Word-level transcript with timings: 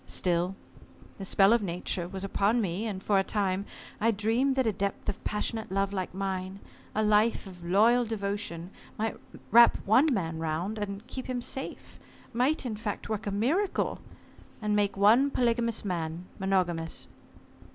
Still, 0.07 0.55
the 1.19 1.25
spell 1.25 1.53
of 1.53 1.61
Nature 1.61 2.07
was 2.07 2.23
upon 2.23 2.59
me, 2.59 2.87
and 2.87 3.03
for 3.03 3.19
a 3.19 3.23
time 3.23 3.67
I 3.99 4.09
dreamed 4.09 4.55
that 4.55 4.65
a 4.65 4.71
depth 4.73 5.07
of 5.07 5.23
passionate 5.23 5.71
love 5.71 5.93
like 5.93 6.11
mine, 6.11 6.59
a 6.95 7.03
life 7.03 7.45
of 7.45 7.63
loyal 7.63 8.03
devotion 8.03 8.71
might 8.97 9.15
wrap 9.51 9.77
one 9.85 10.11
man 10.11 10.39
round, 10.39 10.79
and 10.79 11.05
keep 11.05 11.27
him 11.27 11.39
safe 11.39 11.99
might 12.33 12.65
in 12.65 12.75
fact, 12.75 13.09
work 13.09 13.27
a 13.27 13.31
miracle 13.31 14.01
and 14.59 14.75
make 14.75 14.97
one 14.97 15.29
polygamous 15.29 15.85
man 15.85 16.25
monogamous. 16.39 17.05